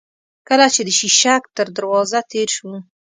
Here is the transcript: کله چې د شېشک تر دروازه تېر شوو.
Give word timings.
کله 0.47 0.67
چې 0.73 0.81
د 0.87 0.89
شېشک 0.99 1.43
تر 1.57 1.67
دروازه 1.77 2.19
تېر 2.31 2.47
شوو. 2.55 2.77